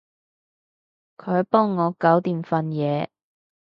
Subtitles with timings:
[1.17, 3.09] 佢幫我搞掂份嘢